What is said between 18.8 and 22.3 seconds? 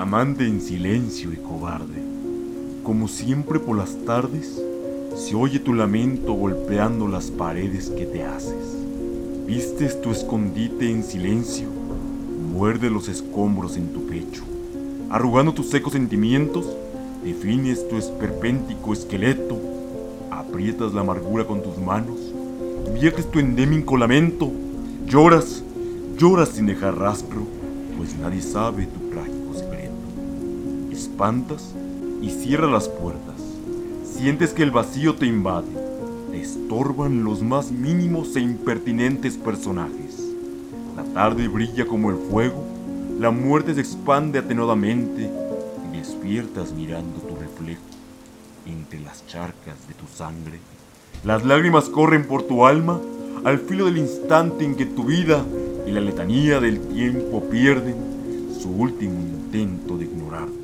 esqueleto, aprietas la amargura con tus manos,